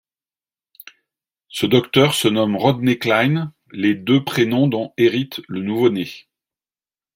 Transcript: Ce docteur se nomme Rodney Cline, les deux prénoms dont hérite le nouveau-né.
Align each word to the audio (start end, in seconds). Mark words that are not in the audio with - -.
Ce 1.47 1.67
docteur 1.67 2.15
se 2.15 2.27
nomme 2.27 2.55
Rodney 2.57 2.97
Cline, 2.97 3.51
les 3.71 3.93
deux 3.93 4.23
prénoms 4.23 4.67
dont 4.67 4.95
hérite 4.97 5.41
le 5.47 5.61
nouveau-né. 5.61 6.25